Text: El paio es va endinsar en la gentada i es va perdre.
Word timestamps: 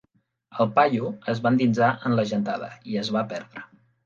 El 0.63 0.71
paio 0.79 1.11
es 1.33 1.41
va 1.43 1.51
endinsar 1.57 1.91
en 2.11 2.17
la 2.21 2.25
gentada 2.33 2.71
i 2.95 2.99
es 3.05 3.13
va 3.19 3.25
perdre. 3.37 3.69